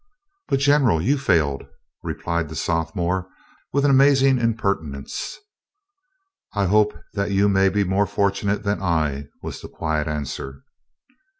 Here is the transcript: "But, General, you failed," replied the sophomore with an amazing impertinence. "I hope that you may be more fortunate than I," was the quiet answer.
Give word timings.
"But, 0.47 0.57
General, 0.61 0.99
you 0.99 1.19
failed," 1.19 1.61
replied 2.01 2.49
the 2.49 2.55
sophomore 2.55 3.29
with 3.71 3.85
an 3.85 3.91
amazing 3.91 4.39
impertinence. 4.39 5.37
"I 6.55 6.65
hope 6.65 6.97
that 7.13 7.29
you 7.29 7.47
may 7.47 7.69
be 7.69 7.83
more 7.83 8.07
fortunate 8.07 8.63
than 8.63 8.81
I," 8.81 9.27
was 9.43 9.61
the 9.61 9.67
quiet 9.69 10.07
answer. 10.07 10.63